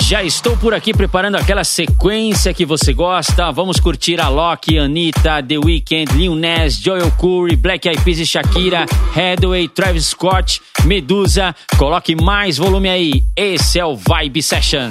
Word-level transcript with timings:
Já 0.00 0.22
estou 0.24 0.56
por 0.56 0.74
aqui 0.74 0.92
preparando 0.92 1.36
aquela 1.36 1.62
sequência 1.62 2.52
que 2.52 2.64
você 2.64 2.92
gosta. 2.92 3.50
Vamos 3.52 3.78
curtir 3.78 4.20
a 4.20 4.28
Loki, 4.28 4.76
Anitta, 4.78 5.42
The 5.42 5.58
Weeknd, 5.58 6.12
Lil 6.16 6.34
Nas, 6.34 6.74
Joel 6.74 7.10
Curry, 7.12 7.56
Black 7.56 7.88
Eyed 7.88 8.02
Peas 8.02 8.18
e 8.18 8.26
Shakira, 8.26 8.86
Hathaway, 9.14 9.68
Travis 9.68 10.06
Scott, 10.06 10.60
Medusa. 10.84 11.54
Coloque 11.78 12.16
mais 12.20 12.58
volume 12.58 12.88
aí. 12.88 13.22
Esse 13.36 13.78
é 13.78 13.84
o 13.84 13.96
Vibe 13.96 14.42
Session. 14.42 14.90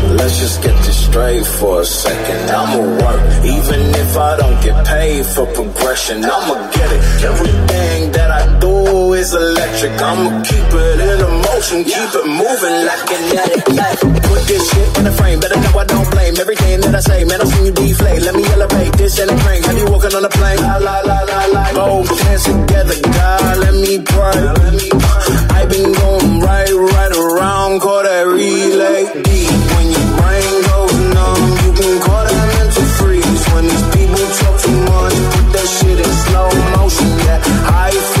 Let's 0.17 0.37
just 0.39 0.61
get 0.61 0.75
this 0.85 1.05
straight 1.05 1.45
for 1.45 1.81
a 1.81 1.85
second. 1.85 2.49
I'ma 2.51 2.81
work, 3.03 3.45
even 3.45 3.79
if 3.95 4.17
I 4.17 4.37
don't 4.37 4.61
get 4.61 4.85
paid 4.85 5.25
for 5.25 5.45
progression. 5.53 6.23
I'ma 6.23 6.69
get 6.71 6.91
it. 6.91 7.01
Everything 7.23 8.11
that 8.11 8.29
I 8.29 8.50
is 9.21 9.33
electric. 9.35 9.93
I'ma 10.01 10.41
keep 10.41 10.71
it 10.73 10.99
in 10.99 11.19
a 11.21 11.29
motion, 11.45 11.83
keep 11.85 12.11
it 12.19 12.25
moving 12.25 12.77
like 12.89 13.03
kinetic. 13.05 13.61
Put 14.25 14.41
this 14.49 14.63
shit 14.69 14.89
in 14.97 15.03
the 15.05 15.13
frame, 15.13 15.39
better 15.39 15.59
know 15.61 15.77
I 15.77 15.85
don't 15.85 16.09
blame 16.09 16.35
everything 16.41 16.81
that 16.81 16.95
I 16.95 17.01
say. 17.01 17.23
Man, 17.25 17.39
I've 17.39 17.47
seen 17.47 17.65
you 17.69 17.71
deflate. 17.71 18.21
Let 18.23 18.33
me 18.33 18.43
elevate 18.49 18.93
this 18.97 19.19
and 19.19 19.29
a 19.29 19.37
crank. 19.43 19.65
Have 19.65 19.77
you 19.77 19.85
walking 19.93 20.13
on 20.17 20.25
a 20.25 20.29
plane? 20.29 20.61
La 20.61 20.77
la 20.77 20.97
la 21.05 21.19
la 21.31 21.41
la. 21.53 21.63
Both 21.73 22.09
hands 22.25 22.43
together, 22.49 22.97
God, 23.13 23.57
let 23.61 23.75
me 23.77 24.01
pray. 24.01 24.41
I've 25.53 25.69
been 25.69 25.91
going 25.93 26.39
right, 26.41 26.73
right 26.73 27.13
around, 27.13 27.79
call 27.81 28.01
that 28.01 28.25
relay. 28.25 29.05
Deep 29.21 29.53
when 29.73 29.87
your 29.93 30.09
brain 30.17 30.53
goes 30.65 30.97
numb, 31.13 31.43
you 31.61 31.71
can 31.77 31.93
call 32.01 32.23
that 32.25 32.41
mental 32.57 32.87
freeze. 32.97 33.43
When 33.53 33.63
these 33.69 33.85
people 33.93 34.25
talk 34.41 34.55
too 34.65 34.79
much, 34.89 35.15
put 35.29 35.47
that 35.53 35.67
shit 35.77 35.97
in 36.05 36.11
slow 36.25 36.49
motion. 36.73 37.09
Yeah, 37.27 37.39
I 37.69 37.91
feel 37.93 38.20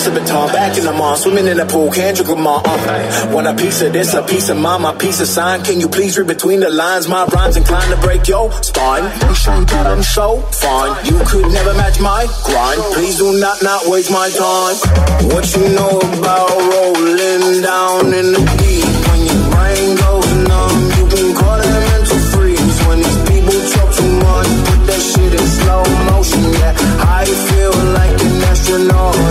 Pass 0.00 0.08
the 0.08 0.18
baton, 0.18 0.48
back 0.48 0.78
in 0.78 0.84
the 0.86 0.94
mall, 0.94 1.14
swimming 1.14 1.46
in 1.46 1.58
the 1.58 1.66
pool, 1.66 1.90
can't 1.92 2.16
them 2.16 2.46
all. 2.46 2.62
Uh. 2.64 3.34
Want 3.34 3.46
a 3.46 3.52
piece 3.52 3.82
of 3.82 3.92
this, 3.92 4.14
a 4.14 4.22
piece 4.22 4.48
of 4.48 4.56
mine, 4.56 4.80
my 4.80 4.94
piece 4.94 5.20
of 5.20 5.26
sign. 5.28 5.62
Can 5.62 5.78
you 5.78 5.90
please 5.90 6.16
read 6.16 6.26
between 6.26 6.60
the 6.60 6.70
lines? 6.70 7.06
My 7.06 7.26
rhymes 7.26 7.58
inclined 7.58 7.92
to 7.92 8.00
break 8.00 8.26
your 8.26 8.50
spine. 8.62 9.04
I'm 9.04 9.34
sure 9.34 9.60
that 9.60 9.86
I'm 9.86 10.02
so 10.02 10.40
fine. 10.56 11.04
You 11.04 11.20
could 11.26 11.52
never 11.52 11.74
match 11.74 12.00
my 12.00 12.24
grind. 12.48 12.80
Please 12.96 13.18
do 13.18 13.38
not 13.40 13.62
not 13.62 13.82
waste 13.92 14.10
my 14.10 14.30
time. 14.32 14.76
What 15.36 15.44
you 15.52 15.68
know 15.76 16.00
about 16.16 16.48
rolling 16.48 17.60
down 17.60 18.08
in 18.16 18.32
the 18.32 18.40
deep? 18.56 18.88
When 19.04 19.20
your 19.28 19.42
brain 19.52 20.00
goes 20.00 20.32
numb, 20.48 20.80
you 20.96 21.04
can 21.12 21.28
call 21.36 21.60
that 21.60 21.76
mental 21.92 22.20
freeze. 22.32 22.78
When 22.88 23.04
these 23.04 23.20
people 23.28 23.58
talk 23.76 23.92
too 23.92 24.12
much, 24.16 24.48
put 24.64 24.80
that 24.88 25.02
shit 25.12 25.32
in 25.36 25.46
slow 25.60 25.84
motion. 26.08 26.40
Yeah, 26.56 26.72
I 27.04 27.28
feel 27.28 27.76
like 27.92 28.16
an 28.16 28.48
astronaut 28.48 29.30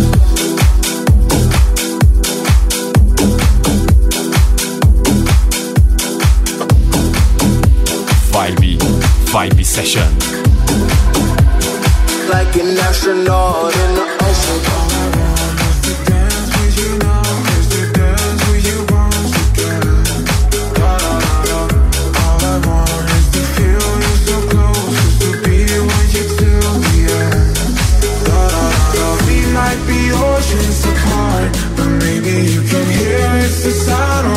Vibe 9.31 9.63
Session. 9.63 10.01
Like 12.29 12.53
an 12.57 12.77
astronaut 12.77 13.73
in 13.73 13.95
the 13.95 14.17
ocean. 14.19 14.81
Oceans 30.13 30.85
apart, 30.85 31.51
but 31.77 31.87
maybe 32.03 32.31
you 32.51 32.61
can 32.61 32.85
hear 32.91 33.19
it's 33.45 33.63
the 33.63 33.71
sound 33.71 34.30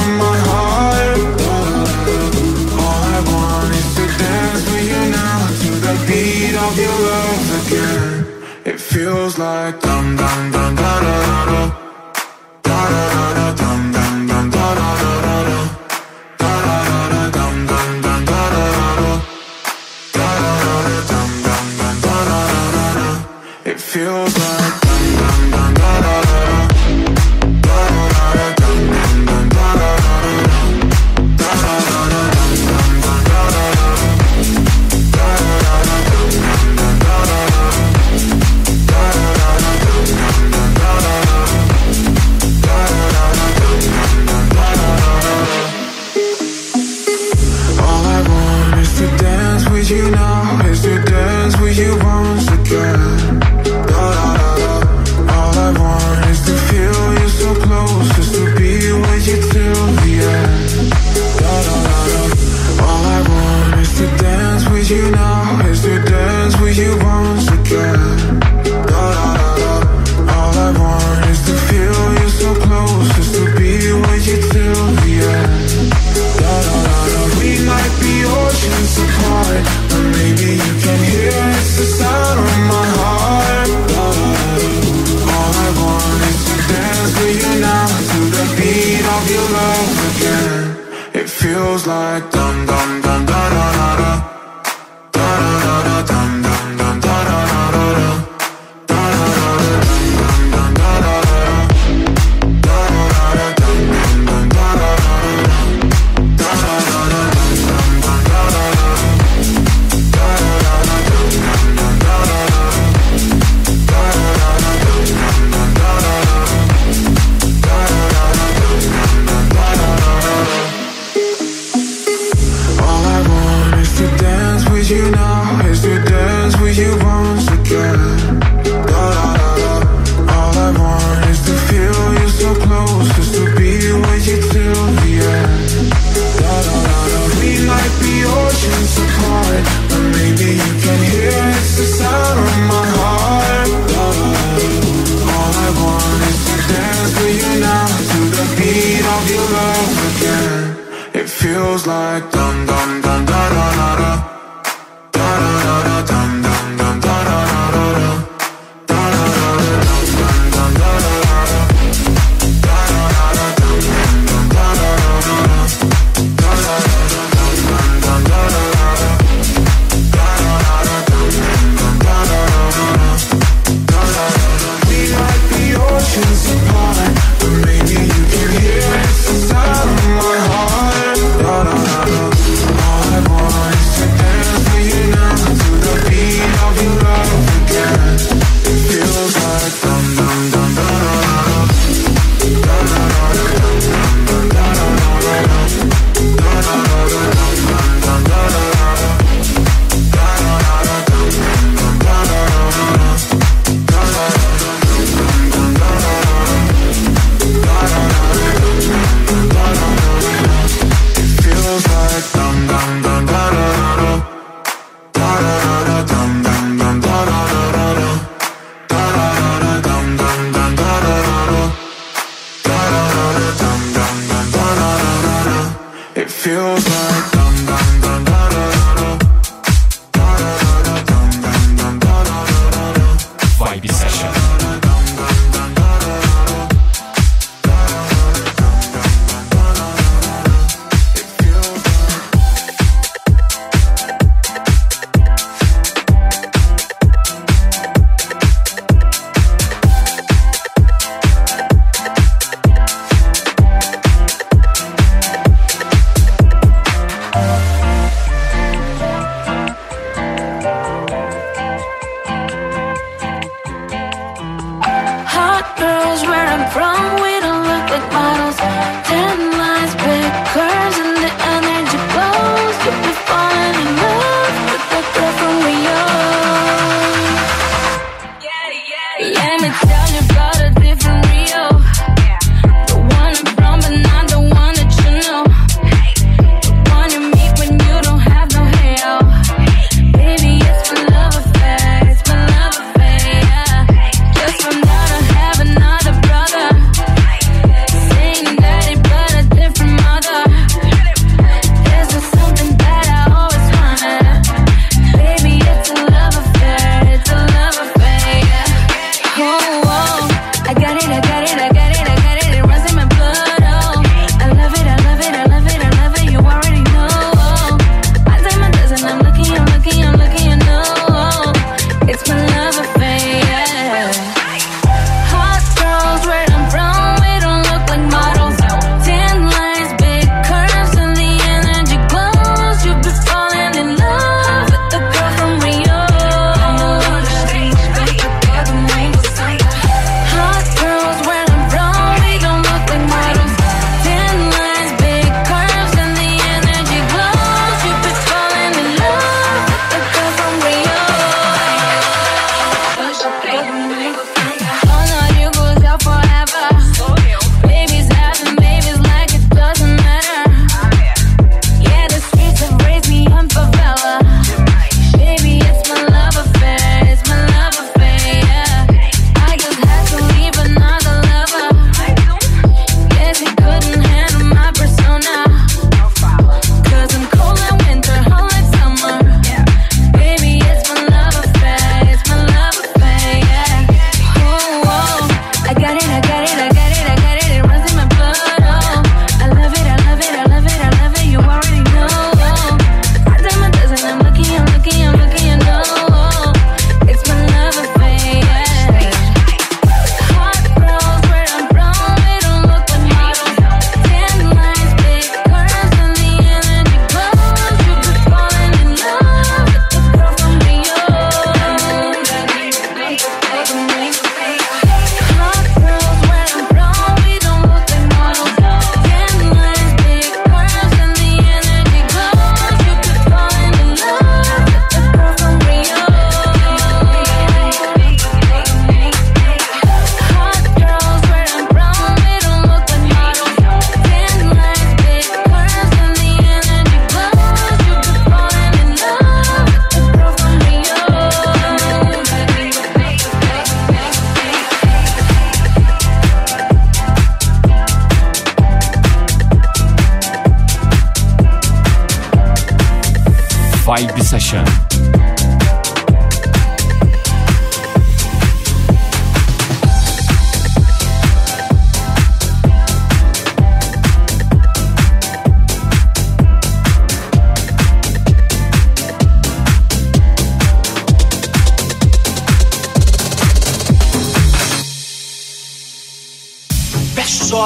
you 66.77 66.97
want. 67.05 67.34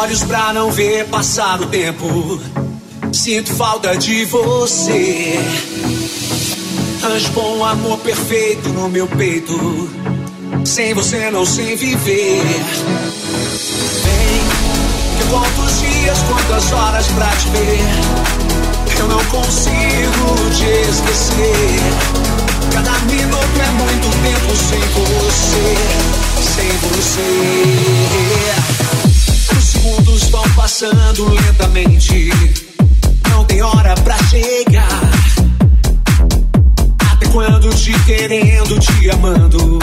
olhos 0.08 0.24
pra 0.24 0.54
não 0.54 0.70
ver 0.70 1.06
passar 1.08 1.60
o 1.60 1.66
tempo. 1.66 2.40
Sinto 3.12 3.52
falta 3.52 3.94
de 3.94 4.24
você. 4.24 5.38
Anjo 7.04 7.30
bom, 7.32 7.62
amor 7.62 7.98
perfeito 7.98 8.70
no 8.70 8.88
meu 8.88 9.06
peito. 9.06 9.54
Sem 10.64 10.94
você 10.94 11.30
não 11.30 11.44
sei 11.44 11.76
viver. 11.76 12.42
Vem, 14.02 14.40
que 15.18 15.24
quantos 15.30 15.78
dias, 15.78 16.18
quantas 16.22 16.72
horas 16.72 17.06
pra 17.08 17.26
te 17.26 17.48
ver. 17.50 17.80
Eu 18.98 19.08
não 19.08 19.22
consigo 19.26 20.50
te 20.56 20.90
esquecer. 20.90 21.80
Cada 22.72 22.98
minuto 23.00 23.60
é 23.60 23.70
muito 23.72 24.08
tempo 24.22 24.56
sem 24.56 24.80
você, 24.80 25.76
sem 26.54 26.70
você. 26.88 27.67
passando 30.78 31.28
lentamente. 31.34 32.30
Não 33.30 33.44
tem 33.44 33.60
hora 33.60 33.96
pra 33.96 34.16
chegar. 34.28 34.86
Até 37.12 37.26
quando 37.32 37.74
te 37.74 37.92
querendo, 38.04 38.78
te 38.78 39.10
amando. 39.10 39.80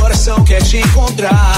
Coração 0.00 0.42
quer 0.44 0.62
te 0.62 0.78
encontrar. 0.78 1.51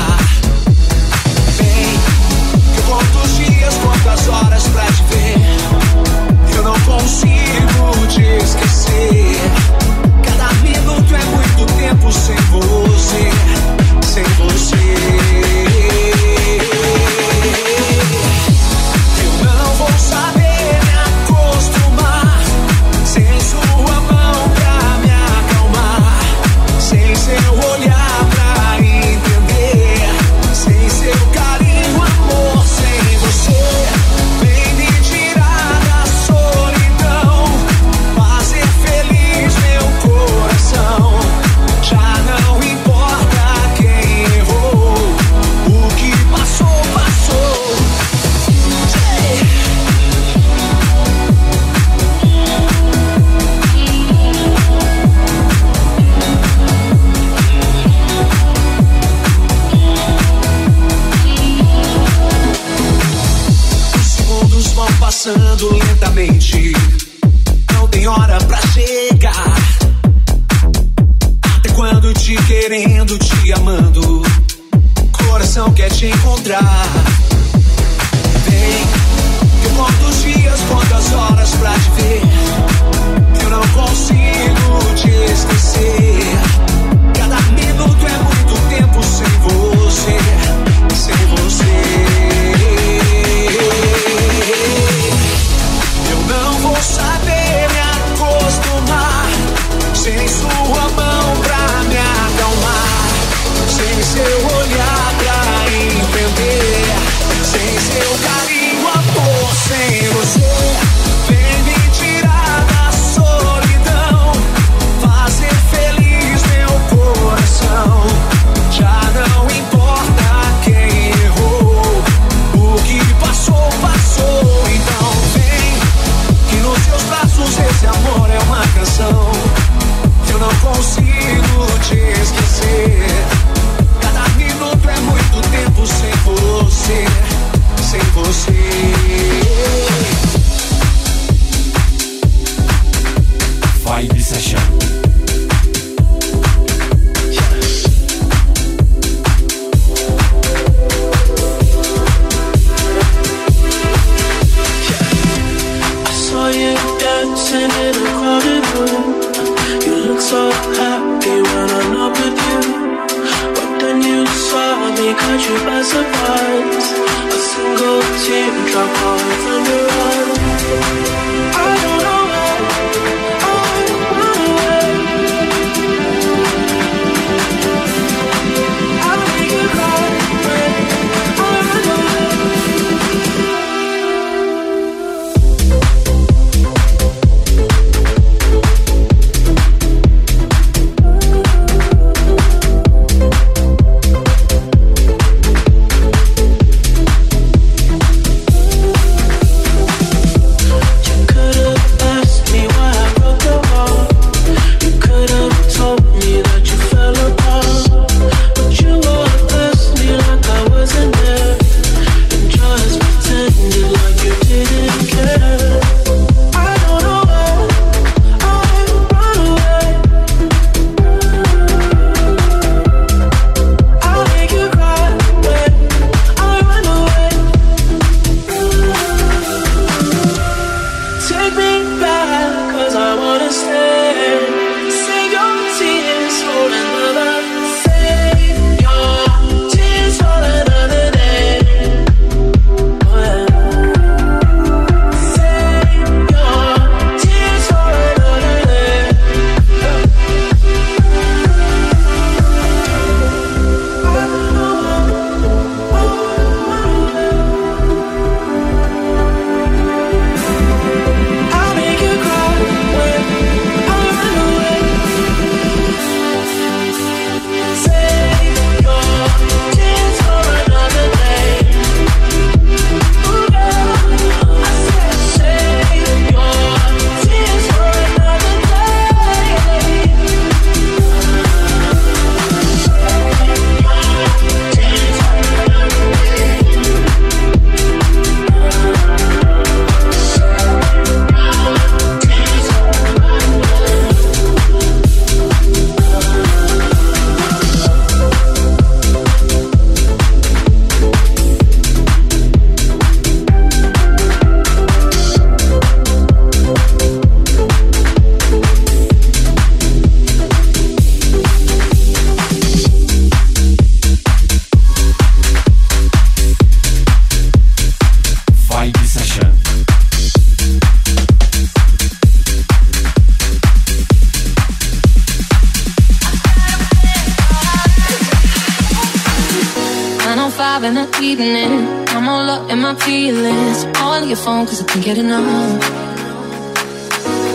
Phone, 334.44 334.66
cause 334.66 334.82
I 334.82 334.84
can't 334.84 335.02
get 335.02 335.16
enough. 335.16 335.46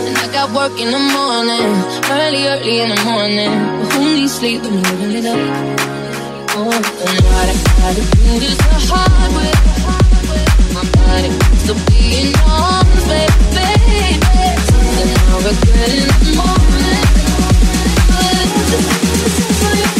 And 0.06 0.16
I 0.18 0.26
got 0.32 0.50
work 0.50 0.74
in 0.82 0.90
the 0.90 0.98
morning, 0.98 1.70
early, 2.18 2.42
early 2.52 2.80
in 2.82 2.88
the 2.94 3.00
morning. 3.04 3.52
But 3.78 3.92
who 3.92 4.00
needs 4.16 4.32
sleep 4.34 4.62
when 4.64 4.72
you're 4.74 4.98
living 4.98 5.14
it 5.20 5.26
up? 5.26 5.38
Oh, 6.58 6.74
and 7.06 7.18
what 7.26 7.46
I 7.52 7.56
gotta 7.78 8.02
do 8.02 8.50
hard 8.90 9.30
way. 9.38 9.52
My 10.74 10.84
body 10.96 11.30
still 11.62 11.80
being 11.90 12.34
on, 12.58 12.84
baby. 13.06 14.06
Something 14.66 15.10
I'll 15.30 15.42
regret 15.46 15.90
in 15.94 16.06
the 16.10 16.18
morning. 16.40 17.04
But 18.10 18.46
this 18.50 18.74
is- 18.74 18.90
for 19.60 19.74
your 19.80 19.99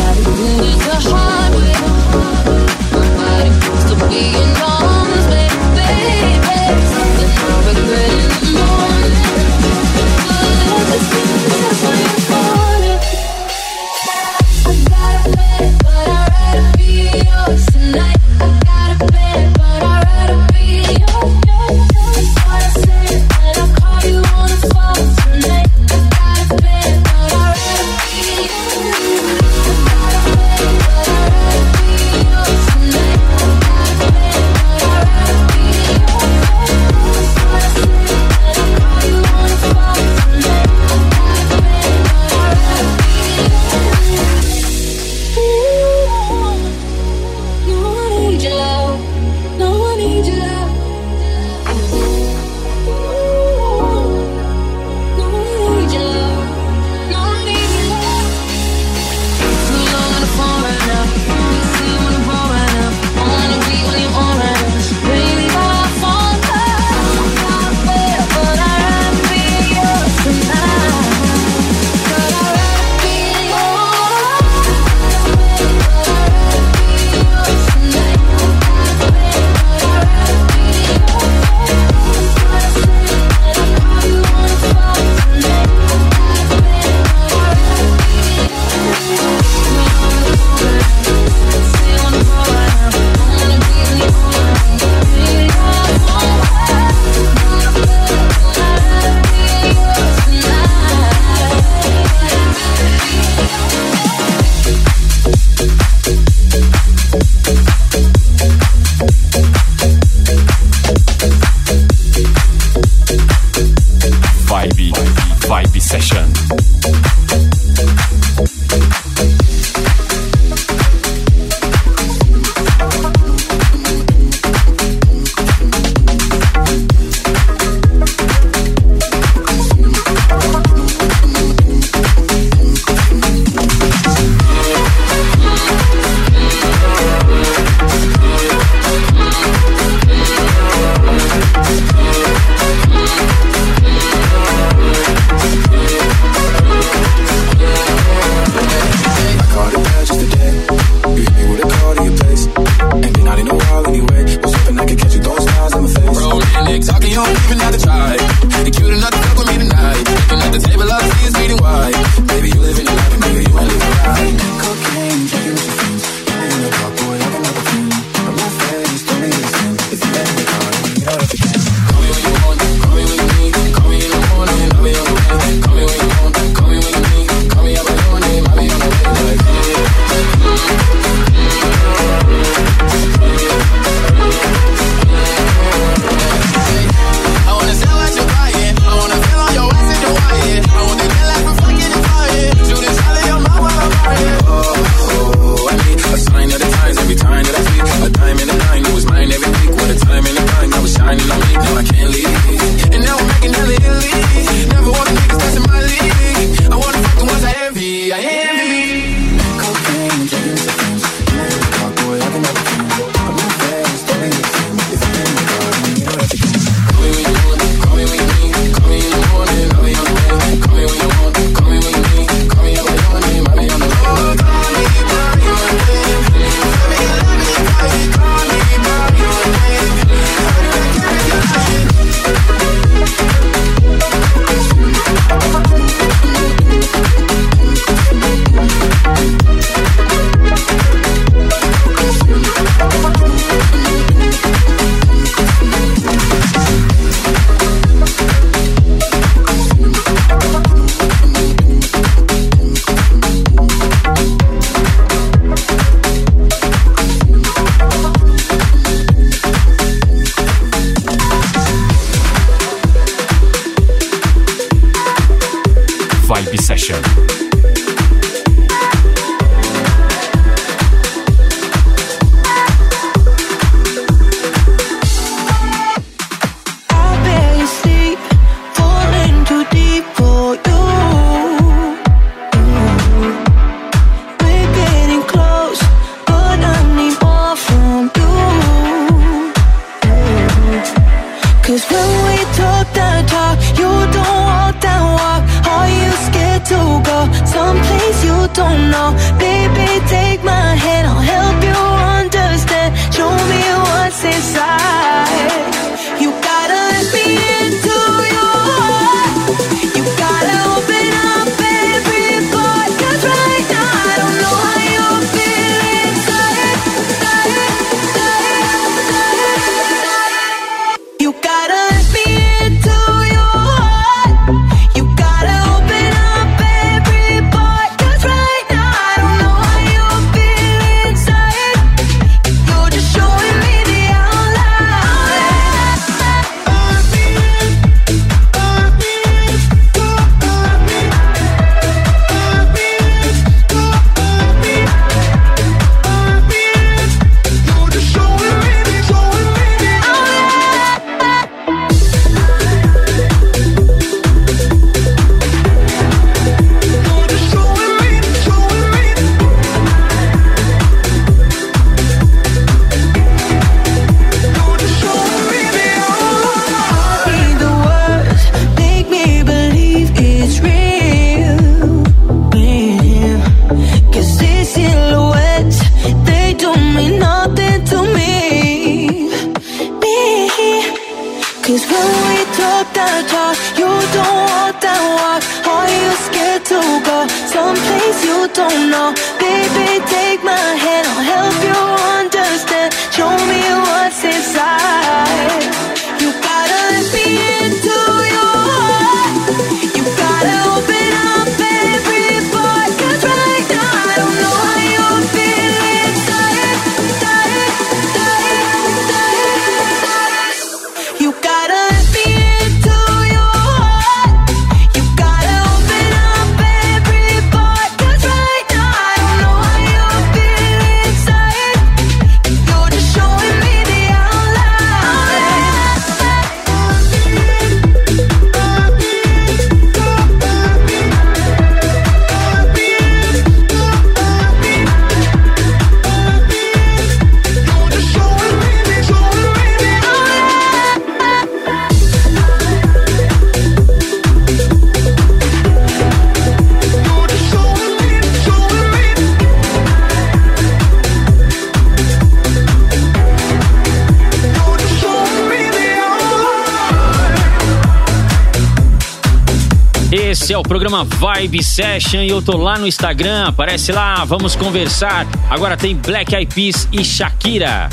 Esse 460.41 460.53
é 460.53 460.57
o 460.57 460.63
programa 460.63 461.03
Vibe 461.03 461.63
Session 461.63 462.23
e 462.23 462.29
eu 462.29 462.41
tô 462.41 462.57
lá 462.57 462.79
no 462.79 462.87
Instagram. 462.87 463.45
Aparece 463.45 463.91
lá, 463.91 464.25
vamos 464.25 464.55
conversar. 464.55 465.27
Agora 465.47 465.77
tem 465.77 465.95
Black 465.95 466.33
Eyed 466.33 466.51
Peas 466.51 466.89
e 466.91 467.05
Shakira. 467.05 467.89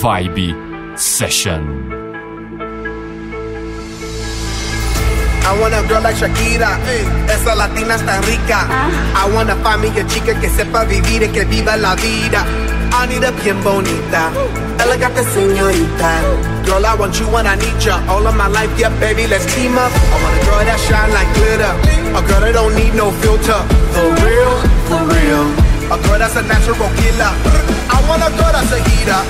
Vibe 0.00 0.65
Session. 0.96 1.92
I 5.44 5.58
want 5.60 5.74
a 5.74 5.86
girl 5.86 6.02
like 6.02 6.16
Shakira, 6.16 6.78
esa 7.28 7.54
latina 7.54 7.96
está 7.96 8.20
rica. 8.22 8.66
Ah. 8.66 9.24
I 9.24 9.34
wanna 9.34 9.54
find 9.62 9.82
me 9.82 9.88
a 9.88 10.04
chica 10.06 10.34
que 10.40 10.48
sepa 10.48 10.84
vivir 10.84 11.22
y 11.22 11.28
que 11.28 11.44
viva 11.44 11.76
la 11.76 11.94
vida. 11.96 12.44
I 12.92 13.06
need 13.08 13.24
a 13.24 13.30
bien 13.30 13.62
bonita, 13.62 14.30
elegante 14.80 15.22
señorita. 15.34 16.22
Girl, 16.64 16.84
I 16.86 16.94
want 16.94 17.20
you 17.20 17.26
when 17.28 17.46
I 17.46 17.56
need 17.56 17.78
ya. 17.84 18.00
All 18.08 18.26
of 18.26 18.34
my 18.34 18.48
life, 18.48 18.72
yeah, 18.78 18.88
baby, 18.98 19.26
let's 19.26 19.44
team 19.54 19.76
up. 19.76 19.92
I 19.92 20.22
want 20.22 20.40
a 20.40 20.44
girl 20.46 20.64
that 20.64 20.80
shine 20.80 21.12
like 21.12 21.28
glitter, 21.36 21.72
a 22.16 22.22
girl 22.26 22.40
that 22.40 22.54
don't 22.54 22.74
need 22.74 22.94
no 22.94 23.10
filter. 23.20 23.60
For 23.92 24.08
real, 24.24 24.52
for 24.88 25.04
real. 25.12 25.44
A 25.92 25.96
girl 26.08 26.18
that's 26.18 26.36
a 26.36 26.42
natural 26.42 26.90
killer. 26.96 27.75
I 27.96 28.08
want 28.08 28.22
a 28.22 28.30
girl 28.36 28.52
that's 28.52 28.72
a 28.72 28.78
heater. 28.88 29.22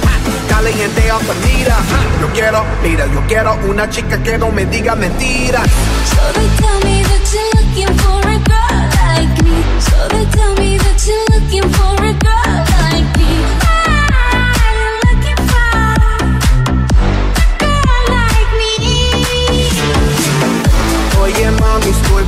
Caliente 0.48 1.10
off 1.10 1.22
meter. 1.44 1.80
Yo 2.20 2.26
quiero, 2.34 2.64
mira, 2.82 3.06
yo 3.06 3.20
quiero 3.28 3.54
una 3.68 3.88
chica 3.88 4.20
que 4.22 4.36
no 4.38 4.50
me 4.50 4.66
diga 4.66 4.94
mentiras. 4.96 5.68
So 6.10 6.22
they 6.34 6.48
tell 6.60 6.78
me 6.80 7.02
that 7.02 7.24
you're 7.32 7.52
looking 7.58 7.92
for 8.02 8.20
a 8.26 8.38
girl 8.50 8.78
like 9.06 9.36
me. 9.44 9.56
So 9.80 9.96
they 10.08 10.24
tell 10.36 10.54
me 10.54 10.78
that 10.78 10.98
you're 11.06 11.28
looking 11.34 11.68
for 11.76 11.94
a 12.04 12.12
girl 12.12 12.45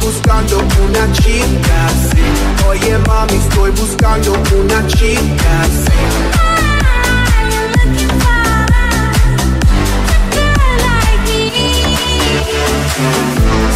buscando 0.09 0.57
una 0.59 1.12
chica 1.12 1.87
así. 1.87 2.25
Oye 2.66 2.97
mami, 3.07 3.35
estoy 3.35 3.71
buscando 3.73 4.33
una 4.59 4.87
chica 4.87 5.51
así. 5.61 5.99
Like 10.83 11.25
me? 11.29 11.99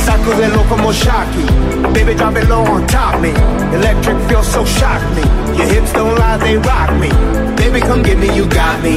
Sacudelo 0.07 0.62
como 0.71 0.90
Shocky. 0.92 1.45
Baby, 1.92 2.14
drop 2.14 2.37
it 2.37 2.49
low 2.49 2.64
on 2.64 2.87
top 2.87 3.21
me. 3.21 3.33
Electric 3.75 4.16
feel 4.29 4.42
so 4.42 4.64
shock 4.64 5.03
me. 5.14 5.23
Your 5.59 5.66
hips 5.66 5.92
don't 5.92 6.18
lie, 6.18 6.38
they 6.38 6.57
rock 6.57 6.92
me. 6.99 7.11
Baby, 7.57 7.81
come 7.81 8.03
get 8.03 8.16
me, 8.16 8.35
you 8.35 8.47
got 8.47 8.81
me. 8.83 8.97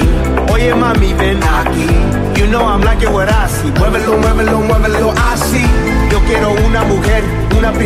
Oye 0.54 0.74
mami, 0.74 1.14
ven 1.18 1.42
aquí. 1.42 2.40
You 2.40 2.48
know 2.48 2.64
I'm 2.64 2.82
liking 2.82 3.12
what 3.12 3.30
I 3.30 3.48
see. 3.48 3.72
Muévelo, 3.72 4.18
muévelo, 4.20 4.62
muévelo, 4.62 5.14
I 5.18 5.36
see. 5.36 5.45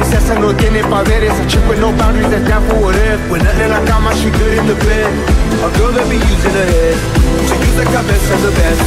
Princesa 0.09 0.39
no 0.39 0.53
tiene 0.55 0.83
poderes. 0.83 1.33
A 1.39 1.47
chick 1.47 1.61
with 1.67 1.79
no 1.79 1.91
boundaries 1.91 2.29
that's 2.29 2.47
down 2.47 2.63
for. 2.67 2.91
When 3.29 3.43
nothing 3.43 3.85
cama, 3.87 4.13
she 4.15 4.29
good 4.31 4.57
in 4.57 4.67
the 4.67 4.75
bed. 4.75 5.11
A 5.63 5.77
girl 5.77 5.91
that 5.93 6.09
be 6.09 6.15
using 6.15 6.53
her 6.53 6.65
head. 6.65 6.97
To 7.47 7.53
use 7.55 7.75
the 7.77 7.85
cabeza 7.85 8.35
the 8.41 8.51
best. 8.51 8.81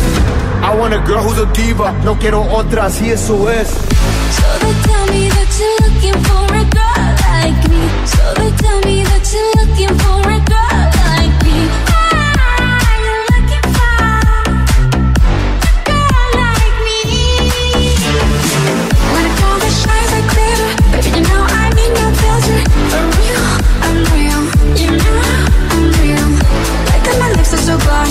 I 0.62 0.74
want 0.74 0.94
a 0.94 1.00
girl 1.00 1.22
who's 1.22 1.38
a 1.38 1.46
diva. 1.52 1.92
No 2.04 2.16
quiero 2.16 2.42
otra, 2.42 2.86
así 2.86 3.10
eso 3.10 3.48
es. 3.48 3.68
So 3.68 4.46
they 4.62 4.74
tell 4.82 5.06
me 5.14 5.28
that 5.28 5.50
you're 5.58 5.78
looking 5.84 6.18
for 6.26 6.44
a 6.54 6.64
girl 6.76 7.08
like 7.30 7.62
me. 7.70 7.82
So 8.06 8.22
they 8.38 8.50
tell 8.62 8.80
me 8.80 9.04
that 9.04 9.24
you're 9.32 9.54
looking 9.60 9.94
for 9.98 10.20
a 10.28 10.40
girl 10.50 10.90
like 11.06 11.44
me. 11.44 11.82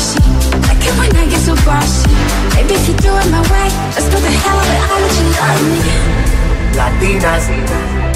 I 0.02 0.58
Like 0.68 0.84
it 0.84 0.98
when 0.98 1.16
I 1.16 1.30
get 1.30 1.42
so 1.42 1.54
bossy. 1.64 2.10
maybe 2.56 2.74
if 2.74 2.88
you 2.88 2.96
threw 2.96 3.16
it 3.18 3.30
my 3.30 3.42
way, 3.54 3.70
let's 3.94 4.10
put 4.10 4.22
the 4.22 4.34
hell 4.34 4.58
of 4.58 4.66
it 4.66 4.82
that 4.90 5.14
you 5.18 5.28
love 5.38 5.62
me. 5.70 6.12
Latinas. 6.76 8.11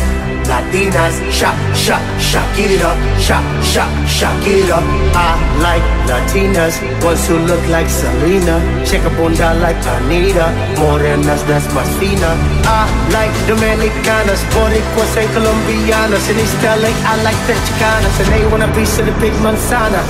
Latinas. 0.56 1.16
Shop, 1.32 1.56
shop, 1.76 2.02
shop, 2.20 2.48
get 2.56 2.72
it 2.72 2.82
up. 2.82 2.98
Shop, 3.20 3.44
shop, 3.64 3.92
shop, 4.08 4.34
get 4.44 4.64
it 4.64 4.72
up. 4.72 4.84
I 5.16 5.36
like 5.60 5.86
Latinas, 6.08 6.80
ones 7.04 7.28
who 7.28 7.40
look 7.40 7.64
like 7.68 7.90
Selena. 7.90 8.56
Check 8.86 9.04
a 9.04 9.10
bunda 9.18 9.54
like 9.60 9.80
Anitta, 9.84 10.48
morenas 10.80 11.44
that's 11.48 11.68
más 11.76 11.90
fina. 12.00 12.32
I 12.64 12.88
like 13.12 13.36
Dominicanas, 13.48 14.42
Boricuas 14.56 15.18
and 15.20 15.30
Colombianas. 15.36 16.30
In 16.30 16.40
East 16.40 16.64
LA, 16.64 16.92
I 17.12 17.14
like 17.28 17.40
the 17.48 17.56
Chicanas, 17.68 18.16
and 18.22 18.30
they 18.32 18.46
want 18.48 18.64
a 18.64 18.72
piece 18.76 18.98
of 19.00 19.06
the 19.06 19.16
big 19.20 19.34
manzana. 19.44 20.02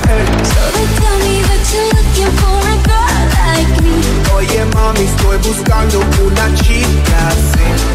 So 0.54 0.62
they 0.76 0.88
tell 1.00 1.18
me 1.26 1.36
that 1.50 1.64
you're 1.74 1.90
looking 1.98 2.32
for 2.38 2.60
a 2.62 2.78
girl 2.86 3.22
like 3.42 3.72
me. 3.82 3.98
Oye 4.36 4.64
mami, 4.76 5.06
estoy 5.10 5.38
buscando 5.38 6.00
una 6.22 6.46
chica 6.54 7.18
así. 7.30 7.95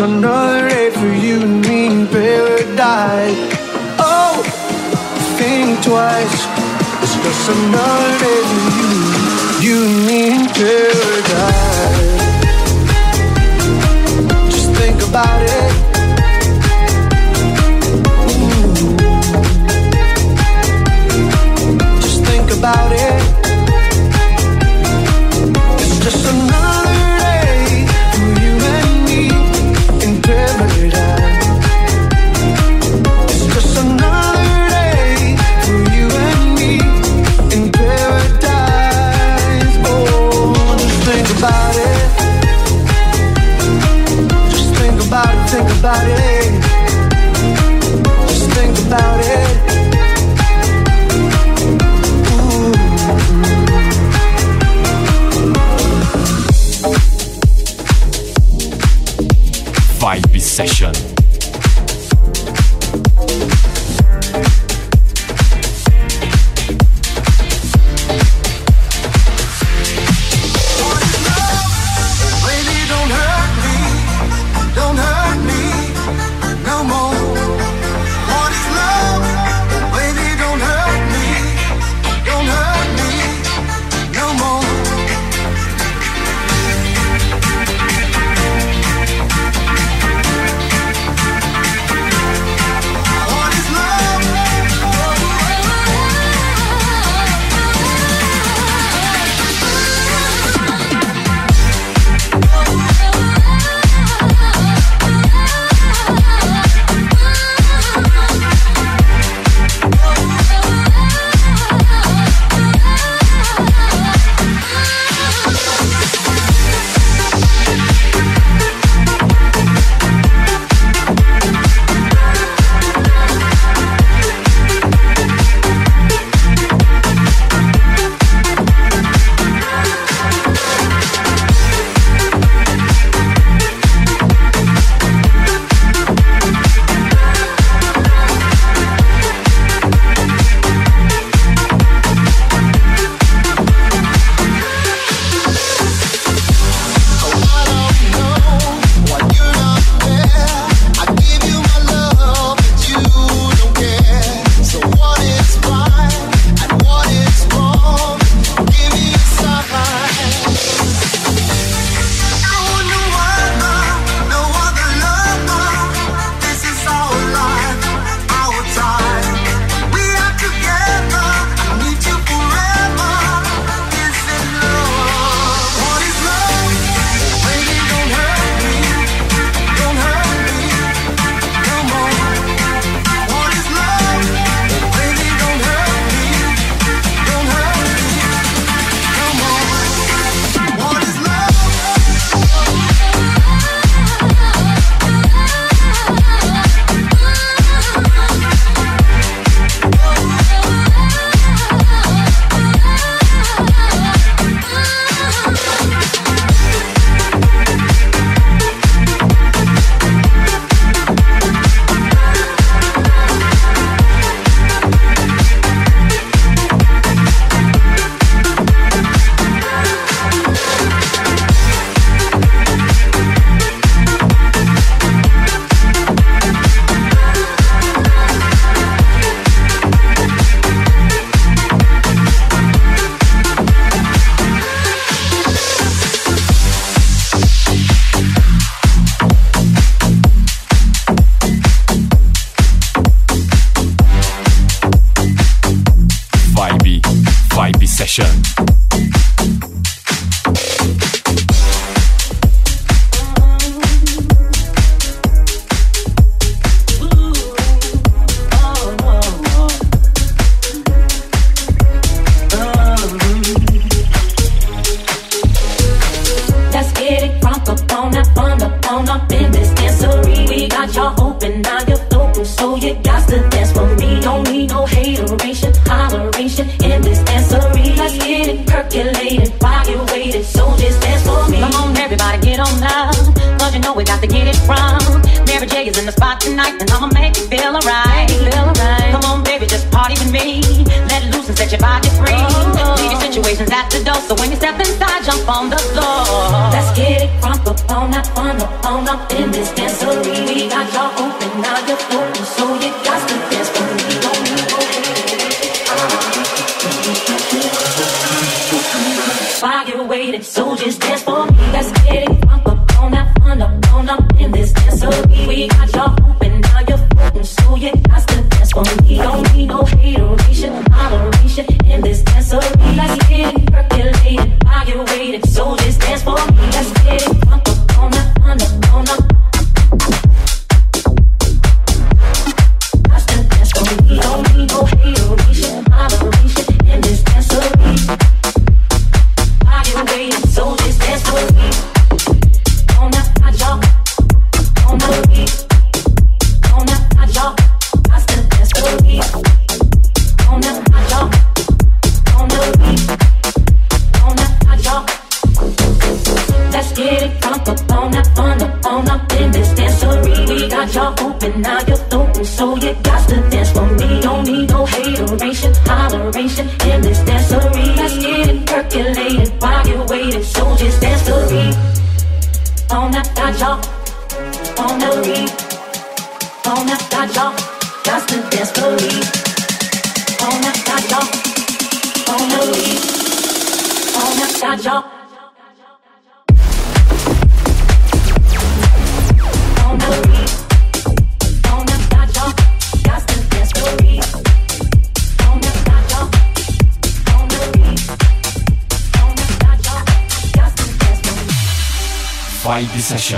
another 0.00 0.68
day 0.68 0.90
for 0.90 1.12
you 1.12 1.42
and 1.42 1.60
me 1.66 1.86
in 1.86 2.06
paradise. 2.08 3.36
Oh, 3.98 4.42
think 5.36 5.82
twice. 5.84 6.46
It's 7.02 7.16
just 7.22 7.50
another 7.50 8.18
day 8.24 8.42
for 8.50 8.62
you, 8.78 8.90
you 9.60 9.84
and 9.84 10.06
me 10.06 10.36
in 10.36 10.46
paradise. 10.46 11.59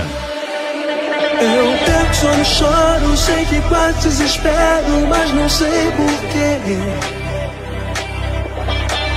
Eu 0.00 1.72
Eu 2.02 2.14
só 2.14 2.32
no 2.36 2.44
choro, 2.44 3.16
sei 3.16 3.44
que 3.46 3.60
quase 3.62 4.08
desespero, 4.08 5.06
mas 5.08 5.32
não 5.32 5.48
sei 5.48 5.90
porquê. 5.96 6.58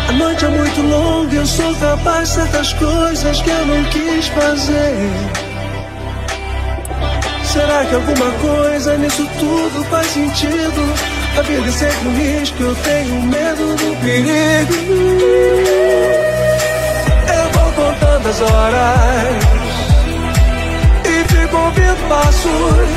A 0.07 0.11
noite 0.11 0.45
é 0.45 0.47
muito 0.47 0.81
longa, 0.81 1.35
eu 1.35 1.45
sou 1.45 1.75
capaz 1.75 2.29
de 2.29 2.35
certas 2.35 2.73
coisas 2.73 3.41
que 3.41 3.49
eu 3.49 3.65
não 3.65 3.83
quis 3.85 4.27
fazer. 4.27 5.11
Será 7.43 7.85
que 7.85 7.95
alguma 7.95 8.31
coisa 8.31 8.97
nisso 8.97 9.27
tudo 9.39 9.83
faz 9.89 10.07
sentido? 10.07 10.93
A 11.37 11.41
vida 11.41 11.67
é 11.67 11.71
sempre 11.71 12.07
um 12.07 12.15
risco, 12.17 12.63
eu 12.63 12.75
tenho 12.75 13.21
medo 13.21 13.75
do 13.75 13.95
perigo. 14.01 14.73
Eu 17.33 17.49
vou 17.53 17.71
contando 17.73 18.29
as 18.29 18.41
horas 18.41 19.64
ouvir 21.65 21.95
passos. 22.09 22.89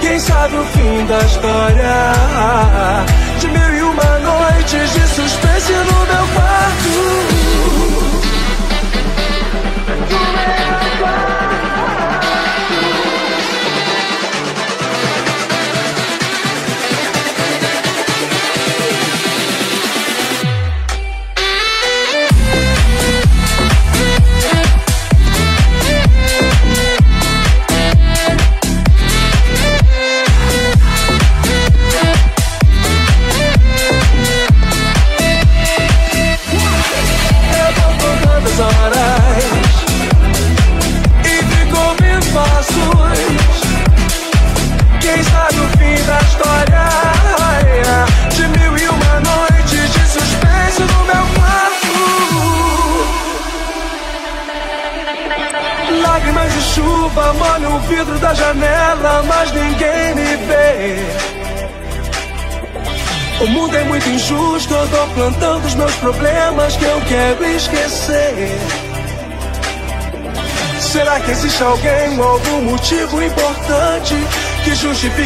Quem 0.00 0.18
sabe 0.20 0.56
o 0.56 0.64
fim 0.64 1.06
da 1.06 1.18
história 1.18 2.12
de 3.40 3.48
mil 3.48 3.74
e 3.74 3.82
uma 3.82 4.18
noites 4.18 4.92
de 4.92 5.06
suspense 5.08 5.72
no 5.72 6.06
meu 6.06 6.26
quarto. 6.34 7.77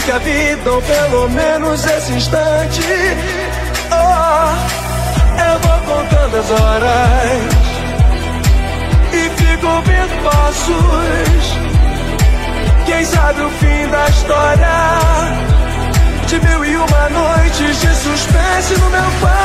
que 0.05 0.11
a 0.11 0.18
vida, 0.18 0.72
ou 0.72 0.82
pelo 0.82 1.28
menos 1.30 1.84
esse 1.84 2.12
instante. 2.12 2.82
Oh, 3.90 4.48
eu 5.40 5.59
vou 5.61 5.78
contando 5.94 6.36
as 6.38 6.50
horas 6.50 7.42
e 9.12 9.30
fico 9.30 9.82
vendo 9.82 10.22
passos. 10.24 11.59
Quem 12.86 13.05
sabe 13.05 13.42
o 13.42 13.50
fim 13.50 13.88
da 13.88 14.09
história? 14.09 14.68
De 16.26 16.40
mil 16.40 16.64
e 16.64 16.76
uma 16.76 17.09
noites 17.11 17.80
de 17.80 17.94
suspense 17.94 18.80
no 18.80 18.90
meu 18.90 19.11
pai. 19.20 19.41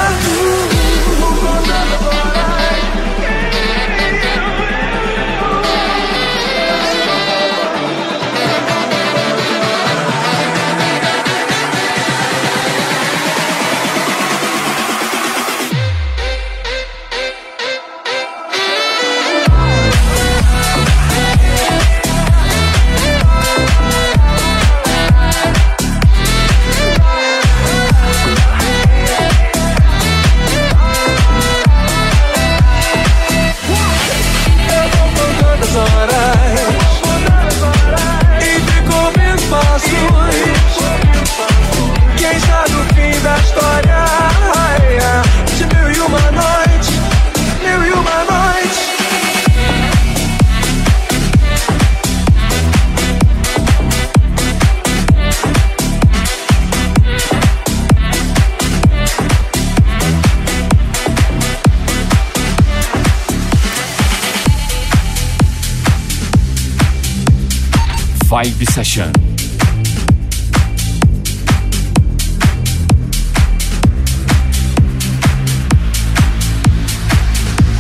Session. 68.78 69.10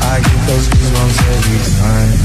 I 0.02 0.18
get 0.26 0.42
those 0.50 0.68
goosebumps 0.74 1.20
every 1.36 1.60
time 1.78 2.18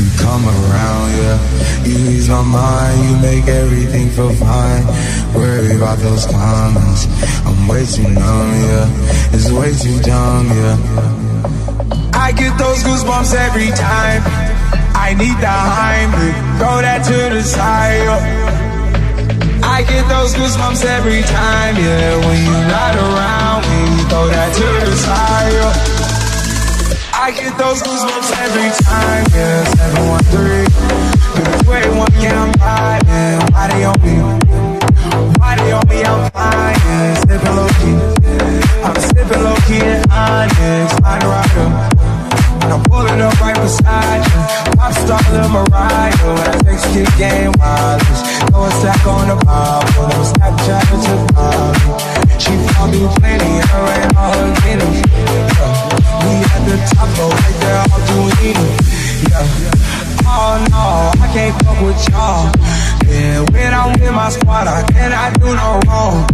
you 0.00 0.10
come 0.18 0.44
around, 0.44 1.06
yeah. 1.18 1.38
You 1.86 1.94
ease 2.10 2.28
my 2.28 2.42
mind, 2.42 2.98
you 3.04 3.16
make 3.18 3.46
everything 3.46 4.08
feel 4.10 4.34
fine. 4.34 4.84
Worry 5.32 5.76
about 5.76 5.98
those 5.98 6.26
comments, 6.26 7.06
I'm 7.46 7.68
way 7.68 7.86
too 7.86 8.08
numb, 8.08 8.50
yeah. 8.66 9.34
It's 9.34 9.52
way 9.52 9.72
too 9.72 10.00
dumb, 10.02 10.48
yeah. 10.48 10.76
I 12.12 12.32
get 12.32 12.58
those 12.58 12.82
goosebumps 12.82 13.36
every 13.36 13.68
time. 13.68 14.22
I 14.98 15.14
need 15.14 15.36
the 15.38 15.46
Heimlich, 15.46 16.49
throw 16.60 16.76
that 16.84 17.00
to 17.08 17.18
the 17.32 17.42
side. 17.42 18.04
yeah. 18.04 19.64
I 19.64 19.80
get 19.88 20.04
those 20.12 20.36
goosebumps 20.36 20.84
every 20.84 21.22
time, 21.24 21.74
yeah. 21.80 22.20
When 22.20 22.36
you're 22.44 22.68
not 22.68 22.94
around, 23.00 23.64
when 23.64 23.84
you 23.96 24.04
throw 24.12 24.26
that 24.28 24.50
to 24.60 24.68
the 24.84 24.94
side. 25.00 25.52
yeah. 25.56 27.16
I 27.16 27.32
get 27.32 27.56
those 27.56 27.80
goosebumps 27.80 28.30
every 28.44 28.70
time, 28.84 29.24
yeah. 29.32 29.64
713. 30.28 30.68
But 31.32 31.64
way 31.64 31.84
one 31.96 32.12
count 32.20 32.52
five, 32.60 33.02
yeah. 33.08 33.40
Why 33.56 33.64
they 33.72 33.84
on 33.88 33.96
me? 34.04 34.14
Why 35.40 35.56
they 35.56 35.72
on 35.72 35.84
me? 35.88 36.04
I'm 36.04 36.28
fine, 36.28 36.76
yeah. 36.84 37.24
Sipping 37.24 37.56
low 37.56 37.70
key. 37.80 37.96
I'm 38.84 38.96
sipping 39.00 39.42
low 39.48 39.56
key 39.64 39.80
and 39.80 40.04
honest. 40.12 41.00
Find 41.00 41.24
a 41.24 41.28
rider. 41.32 41.68
And 42.60 42.70
I'm 42.74 42.82
pulling 42.84 43.20
up 43.24 43.40
right 43.40 43.56
beside 43.56 44.28
you. 44.28 44.59
Pop 44.90 45.06
star 45.06 45.32
Lil 45.32 45.48
Mariah. 45.48 46.12
When 46.26 46.48
I 46.48 46.58
text 46.66 46.86
kick 46.92 47.06
game 47.16 47.52
wireless. 47.58 48.20
Throw 48.50 48.64
a 48.64 48.70
stack 48.70 49.06
on 49.06 49.28
the 49.28 49.36
Bible. 49.44 50.10
I'm 50.10 50.24
Snapchat 50.26 50.86
to 51.06 51.14
Bobby. 51.34 51.90
She 52.42 52.52
found 52.74 52.92
me 52.92 53.06
plenty. 53.18 53.52
Her 53.70 53.86
and 54.02 54.16
all 54.16 54.34
her 54.34 54.50
guineas. 54.62 54.98
Yeah. 54.98 55.90
We 56.26 56.32
at 56.42 56.62
the 56.66 56.76
top, 56.90 57.08
though, 57.16 57.30
right 57.30 57.56
there, 57.62 57.78
all 57.86 58.02
doing 58.08 58.58
Yeah. 59.30 59.80
Oh 60.32 60.54
no, 60.70 61.22
I 61.22 61.26
can't 61.32 61.54
fuck 61.62 61.80
with 61.82 62.08
y'all. 62.08 62.52
Yeah, 63.08 63.40
when 63.50 63.74
I'm 63.74 63.92
with 64.00 64.12
my 64.12 64.28
squad, 64.30 64.66
I 64.66 64.82
cannot 64.92 65.40
do 65.40 65.54
no 65.54 65.80
wrong. 65.86 66.28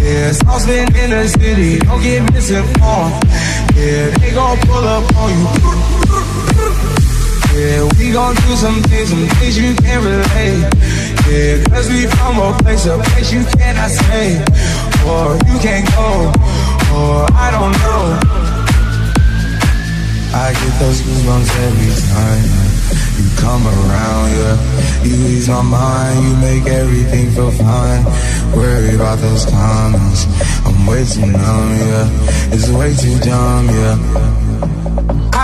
Yeah, 0.00 0.32
saucepan 0.32 0.94
in 0.96 1.10
the 1.10 1.28
city, 1.28 1.78
don't 1.78 2.02
get 2.02 2.30
misinformed. 2.32 3.24
Yeah, 3.74 4.10
they 4.18 4.32
gon' 4.32 4.58
pull 4.58 4.84
up 4.84 5.16
on 5.16 5.30
you. 5.30 6.07
Yeah, 7.58 7.90
we 7.98 8.12
gon' 8.12 8.36
do 8.36 8.54
some 8.54 8.80
things, 8.84 9.10
some 9.10 9.26
things 9.42 9.58
you 9.58 9.74
can't 9.82 10.04
relate. 10.06 10.62
Yeah, 11.26 11.58
cause 11.66 11.90
we 11.90 12.06
from 12.06 12.38
a 12.38 12.54
place, 12.62 12.86
a 12.86 12.96
place 13.02 13.32
you 13.32 13.42
cannot 13.58 13.90
stay. 13.90 14.38
Or 15.02 15.34
you 15.42 15.58
can't 15.58 15.82
go, 15.90 16.30
or 16.94 17.26
I 17.34 17.50
don't 17.50 17.74
know. 17.82 18.04
I 20.38 20.54
get 20.54 20.74
those 20.78 21.02
goosebumps 21.02 21.50
every 21.66 21.90
time 22.14 22.46
you 23.18 23.26
come 23.42 23.66
around, 23.66 24.30
yeah. 24.38 24.54
You 25.02 25.14
ease 25.26 25.48
my 25.48 25.62
mind, 25.62 26.14
you 26.22 26.36
make 26.36 26.66
everything 26.70 27.30
feel 27.32 27.50
fine. 27.50 28.04
Worry 28.54 28.94
about 28.94 29.18
those 29.18 29.46
comments, 29.46 30.26
I'm 30.64 30.86
way 30.86 31.04
too 31.04 31.26
numb, 31.26 31.74
yeah. 31.74 32.54
It's 32.54 32.70
way 32.70 32.94
too 32.94 33.18
dumb, 33.18 33.66
yeah. 33.66 34.37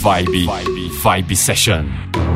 Vibe. 0.00 0.48
Vibe 1.02 1.36
Session. 1.36 1.84
Been 2.12 2.32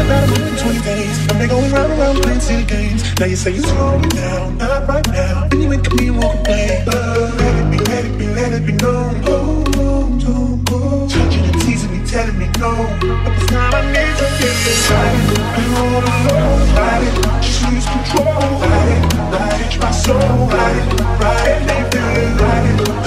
about 0.00 0.24
a 0.24 0.40
month 0.40 0.62
20 0.62 0.80
days. 0.80 1.28
I've 1.28 1.38
been 1.38 1.48
going 1.50 1.70
round 1.70 1.92
and 1.92 2.00
round 2.00 2.22
playing 2.22 2.40
silly 2.40 2.64
games. 2.64 3.02
Now 3.20 3.26
you 3.26 3.36
say 3.36 3.50
you're 3.50 3.62
slowing 3.62 4.08
down, 4.08 4.56
not 4.56 4.88
right 4.88 5.06
now. 5.08 5.48
Then 5.48 5.60
you 5.60 5.68
wink 5.68 5.86
at 5.86 5.92
me 5.96 6.08
and 6.08 6.16
walk 6.16 6.34
away. 6.48 6.82
Let 6.86 7.54
it 7.60 7.70
be, 7.70 7.78
let 7.84 8.04
it 8.06 8.18
be, 8.18 8.26
let 8.28 8.52
it 8.54 8.66
be 8.66 8.72
known. 8.72 9.22
Oh, 9.26 9.64
oh, 9.76 10.18
oh, 10.24 10.64
oh. 10.70 11.08
Touching 11.10 11.44
and 11.44 11.60
teasing 11.60 11.90
me, 11.92 12.00
telling 12.06 12.38
me 12.38 12.46
no. 12.58 12.72
But 13.04 13.74
I 13.74 13.92
need 13.92 14.16
to 14.16 14.24
right. 14.96 15.12
I'm. 16.80 17.42
Just 17.42 17.60
lose 17.68 17.84
control, 17.84 18.64
it, 18.88 19.78
my 19.78 19.90
soul, 19.90 20.48
ride 20.48 20.76
it. 20.78 21.89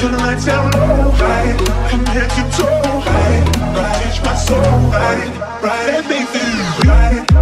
Turn 0.03 0.11
the 0.11 0.17
lights 0.17 0.43
down 0.43 0.69
low, 0.71 1.11
it. 1.11 1.61
From 1.89 2.05
head 2.07 2.29
to 2.31 2.57
toe. 2.57 2.99
Ride 3.73 4.05
it, 4.05 4.25
my 4.25 4.35
soul, 4.35 4.59
ride 4.91 5.27
it. 5.27 5.63
Ride 5.63 5.93
it, 5.95 6.07
they 6.09 6.25
feel 6.25 7.32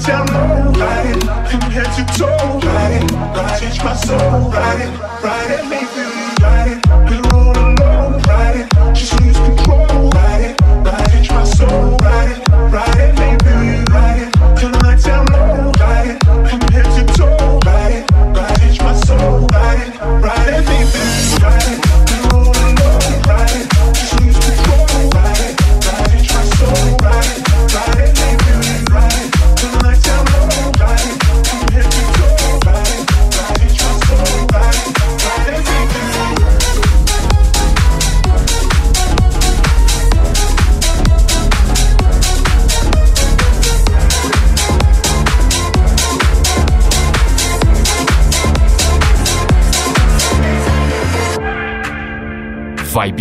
Tell 0.00 0.24
down 0.24 0.64
low, 0.64 0.80
ride 0.80 1.06
it. 1.06 1.22
From 1.50 1.60
head 1.70 1.90
to 1.96 2.18
toe, 2.18 2.60
ride 2.60 3.02
it. 3.02 3.08
Don't 3.08 3.60
change 3.60 3.82
my 3.82 3.94
soul, 3.96 4.50
ride 4.50 4.80
it. 4.80 5.22
Ride 5.22 5.50
it, 5.50 5.68
make 5.68 5.96
me 5.96 6.17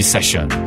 Session. 0.02 0.67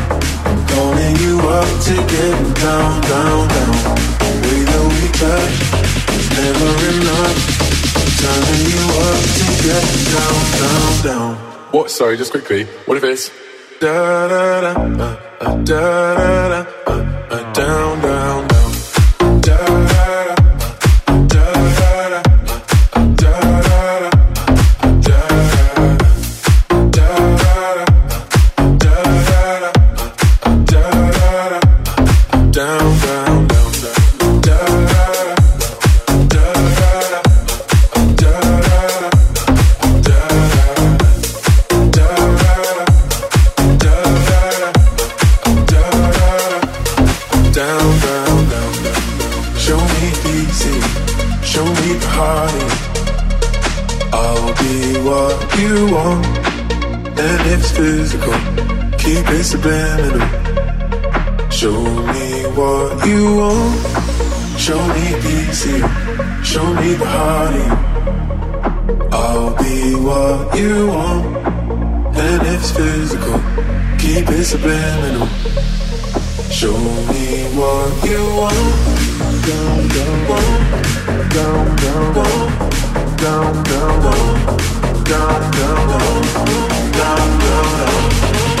Holding 0.81 1.15
you 1.17 1.37
up 1.57 1.69
to 1.85 1.95
down, 2.63 3.01
down, 3.11 3.41
down. 3.53 3.73
The 4.21 4.31
way 4.43 4.59
that 4.69 4.83
we 4.93 5.03
touch 5.21 5.55
is 6.17 6.27
never 6.41 6.71
enough. 6.93 7.37
Turning 8.21 8.63
you 8.73 8.85
up 9.09 9.21
to 9.37 9.45
down, 10.09 10.37
down, 10.57 10.91
down. 11.05 11.35
What? 11.71 11.91
Sorry, 11.91 12.17
just 12.17 12.31
quickly. 12.31 12.65
What 12.87 12.97
if 12.97 13.03
it's 13.03 13.29
da 13.79 14.27
da 14.27 14.61
da 14.61 14.71
uh, 14.73 15.17
uh, 15.41 15.55
da 15.63 16.15
da 16.15 16.63
da? 16.63 16.70
Subliminal. 59.71 61.49
Show 61.49 61.79
me 62.13 62.43
what 62.57 63.05
you 63.07 63.35
want, 63.37 64.59
show 64.59 64.81
me 64.95 65.13
of 65.13 65.25
you, 65.25 65.53
show 66.43 66.73
me 66.73 66.93
the 66.95 67.05
heart 67.05 67.55
you. 67.55 67.71
I'll 69.11 69.55
be 69.63 69.95
what 69.95 70.57
you 70.57 70.87
want, 70.87 71.25
and 72.17 72.41
if 72.41 72.53
it's 72.53 72.71
physical, 72.71 73.39
keep 73.97 74.27
it 74.29 74.43
subliminal. 74.43 75.27
Show 76.49 76.77
me 77.11 77.27
what 77.57 77.91
you 78.09 78.21
want. 78.39 78.59
Down, 79.47 79.79
down, 79.95 80.17
down, 80.27 80.61
down, 81.35 81.65
down, 81.77 82.05
down, 83.25 83.63
down, 83.63 83.93
down, 83.93 84.19
down, 84.91 85.39
down, 85.51 85.87
down, 85.91 86.21
da 86.97 87.11
da 87.41 87.57
da, 87.77 88.60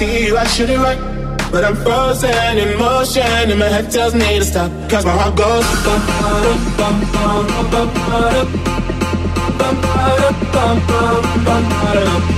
see 0.00 0.26
you, 0.26 0.38
I 0.38 0.44
should 0.46 0.70
it 0.70 0.78
right. 0.78 0.98
But 1.52 1.62
I'm 1.64 1.76
frozen 1.76 2.56
in 2.56 2.78
motion, 2.78 3.22
and 3.52 3.58
my 3.58 3.66
head 3.66 3.90
tells 3.90 4.14
me 4.14 4.38
to 4.38 4.44
stop. 4.44 4.70
Cause 4.88 5.04
my 5.04 5.12
heart 5.12 5.36
goes 5.36 5.66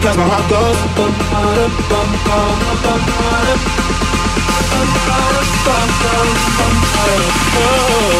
Cause 0.02 0.16
my 0.20 0.26
heart 0.32 0.46
goes 0.50 0.78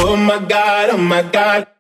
Oh 0.05 0.17
my 0.17 0.39
god, 0.47 0.91
oh 0.91 0.99
my 0.99 1.23
god. 1.23 1.72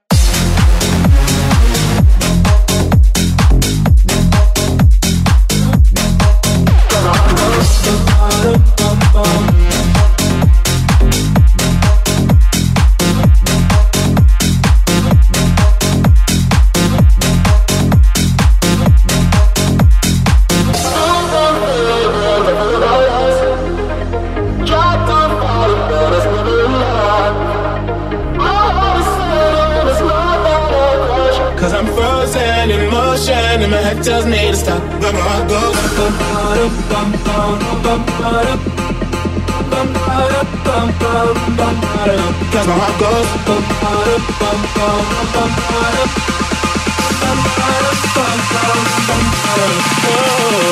Cause 41.43 42.66
my 42.68 42.74
heart 42.78 42.99
bum, 43.01 43.62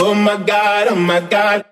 Oh 0.03 0.14
my 0.14 0.37
god, 0.47 0.89
oh 0.91 0.97
my 0.97 1.21
god. 1.21 1.64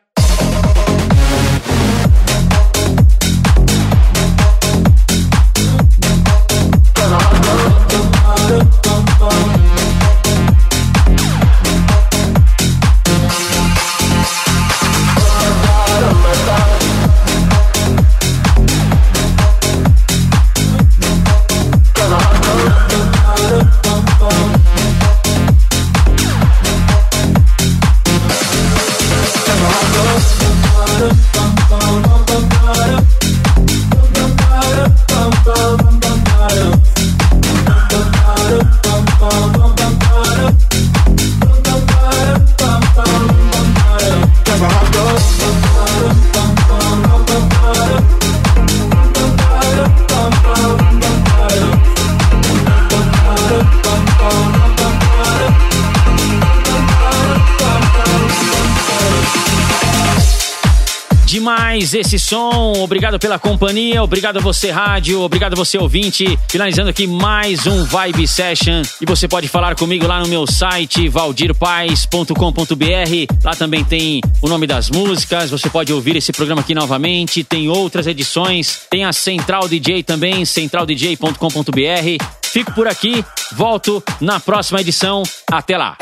Mais 61.79 61.95
esse 61.95 62.19
som. 62.19 62.73
Obrigado 62.79 63.21
pela 63.21 63.39
companhia, 63.39 64.03
obrigado 64.03 64.39
a 64.39 64.41
você 64.41 64.69
rádio, 64.69 65.21
obrigado 65.21 65.53
a 65.53 65.57
você 65.57 65.79
ouvinte. 65.79 66.37
Finalizando 66.49 66.91
aqui 66.91 67.07
mais 67.07 67.69
um 67.69 67.85
Vibe 67.85 68.27
Session 68.27 68.83
e 69.01 69.07
você 69.07 69.29
pode 69.29 69.47
falar 69.47 69.77
comigo 69.77 70.05
lá 70.05 70.21
no 70.21 70.27
meu 70.27 70.45
site 70.45 71.09
valdirpaz.com.br. 71.09 73.45
Lá 73.45 73.53
também 73.53 73.85
tem 73.85 74.21
o 74.43 74.49
nome 74.49 74.67
das 74.67 74.91
músicas, 74.91 75.51
você 75.51 75.71
pode 75.71 75.93
ouvir 75.93 76.17
esse 76.17 76.33
programa 76.33 76.63
aqui 76.63 76.75
novamente, 76.75 77.45
tem 77.45 77.69
outras 77.69 78.09
edições, 78.09 78.81
tem 78.91 79.05
a 79.05 79.13
Central 79.13 79.69
DJ 79.69 80.03
também, 80.03 80.45
centraldj.com.br. 80.45 82.25
Fico 82.43 82.73
por 82.73 82.89
aqui, 82.89 83.25
volto 83.53 84.03
na 84.21 84.41
próxima 84.41 84.81
edição. 84.81 85.23
Até 85.49 85.79
lá. 85.79 85.97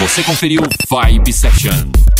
Você 0.00 0.24
conferiu 0.24 0.62
Vibe 0.90 1.32
Session. 1.32 2.19